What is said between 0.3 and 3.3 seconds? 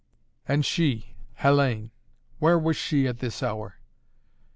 And she Hellayne where was she at